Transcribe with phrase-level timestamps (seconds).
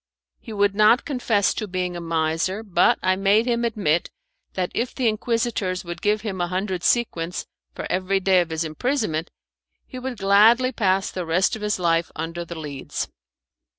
[0.39, 4.09] He would not confess to being a miser, but I made him admit
[4.53, 8.63] that if the Inquisitors would give him a hundred sequins for every day of his
[8.63, 9.29] imprisonment
[9.85, 13.09] he would gladly pass the rest of his life under the Leads.